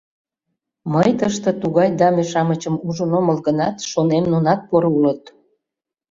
Мый 0.93 1.09
тыште 1.19 1.51
тугай 1.61 1.89
даме-шамычым 1.99 2.75
ужын 2.87 3.11
омыл 3.19 3.37
гынат, 3.47 3.75
шонем, 3.91 4.25
нунат 4.31 4.59
поро 4.69 4.89
улыт. 4.97 5.23